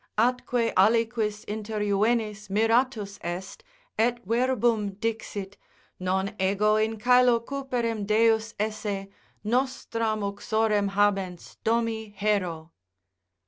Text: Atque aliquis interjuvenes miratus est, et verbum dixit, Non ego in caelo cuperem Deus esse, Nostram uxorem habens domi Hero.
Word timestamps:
Atque 0.17 0.73
aliquis 0.75 1.45
interjuvenes 1.45 2.49
miratus 2.49 3.19
est, 3.23 3.63
et 3.99 4.17
verbum 4.25 4.95
dixit, 4.99 5.57
Non 5.99 6.33
ego 6.41 6.77
in 6.77 6.97
caelo 6.97 7.39
cuperem 7.45 8.07
Deus 8.07 8.55
esse, 8.59 9.09
Nostram 9.45 10.21
uxorem 10.23 10.89
habens 10.89 11.57
domi 11.63 12.15
Hero. 12.17 12.71